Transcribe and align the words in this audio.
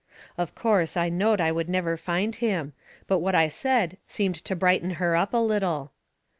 Of 0.35 0.55
course, 0.55 0.97
I 0.97 1.09
knowed 1.09 1.39
I 1.39 1.51
would 1.51 1.69
never 1.69 1.95
find 1.95 2.33
him. 2.33 2.73
But 3.05 3.19
what 3.19 3.35
I 3.35 3.49
said 3.49 3.99
seemed 4.07 4.43
to 4.45 4.55
brighten 4.55 4.95
her 4.97 5.15
up 5.15 5.31
a 5.31 5.37
little. 5.37 5.91